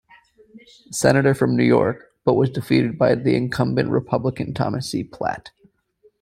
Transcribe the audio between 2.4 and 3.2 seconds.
defeated by